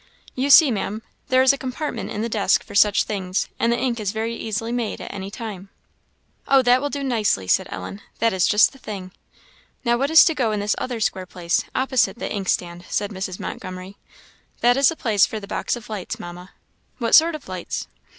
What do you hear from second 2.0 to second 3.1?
in the desk for such